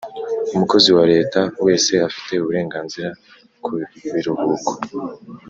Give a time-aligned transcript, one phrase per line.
[0.55, 3.09] umukozi wa leta wese afite uburenganzira
[3.63, 3.71] ku
[4.13, 4.71] biruhuko,